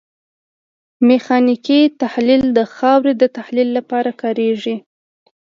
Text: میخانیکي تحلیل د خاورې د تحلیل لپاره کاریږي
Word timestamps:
میخانیکي 1.07 1.79
تحلیل 2.01 2.43
د 2.57 2.59
خاورې 2.75 3.13
د 3.21 3.23
تحلیل 3.37 3.69
لپاره 3.77 4.11
کاریږي 4.21 4.75